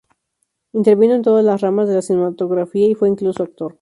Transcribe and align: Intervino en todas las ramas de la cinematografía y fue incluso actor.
Intervino 0.73 1.13
en 1.13 1.21
todas 1.21 1.45
las 1.45 1.61
ramas 1.61 1.87
de 1.87 1.93
la 1.93 2.01
cinematografía 2.01 2.87
y 2.87 2.95
fue 2.95 3.07
incluso 3.07 3.43
actor. 3.43 3.69